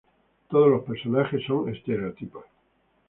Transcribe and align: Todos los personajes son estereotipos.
Todos 0.49 0.67
los 0.67 0.81
personajes 0.81 1.43
son 1.45 1.69
estereotipos. 1.69 2.45